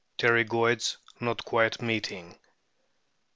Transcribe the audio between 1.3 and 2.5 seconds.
quite meeting.